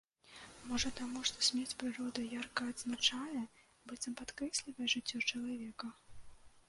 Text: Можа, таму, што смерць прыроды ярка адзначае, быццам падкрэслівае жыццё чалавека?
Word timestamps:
Можа, 0.69 0.89
таму, 0.99 1.19
што 1.31 1.43
смерць 1.47 1.75
прыроды 1.83 2.25
ярка 2.33 2.61
адзначае, 2.73 3.41
быццам 3.93 4.17
падкрэслівае 4.23 4.87
жыццё 4.95 5.17
чалавека? 5.29 5.97